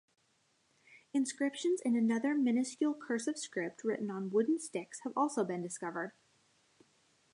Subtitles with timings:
[1.13, 6.13] Inscriptions in another minuscule cursive script written on wooden sticks have also been discovered.